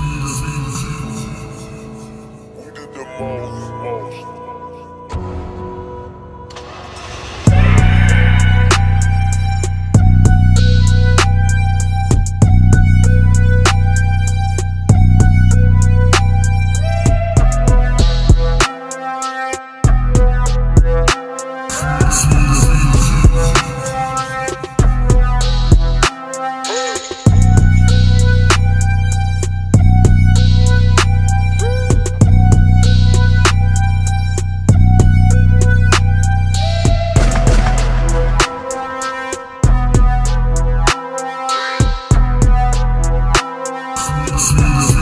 We 0.00 0.06
did 2.72 2.94
the 2.94 3.04
most. 3.20 3.69
Stop. 44.40 44.99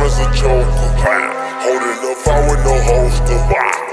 I'm 0.00 0.06
as 0.06 0.18
a 0.18 0.24
joker. 0.32 0.64
Holding 1.60 2.10
a 2.10 2.16
fire 2.16 2.48
with 2.48 2.64
no 2.64 2.74
holster. 2.88 3.89